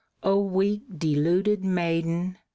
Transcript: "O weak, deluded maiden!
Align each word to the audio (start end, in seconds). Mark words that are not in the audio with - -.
"O 0.23 0.41
weak, 0.43 0.85
deluded 0.97 1.63
maiden! 1.63 2.39